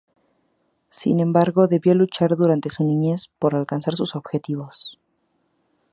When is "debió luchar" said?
1.67-2.35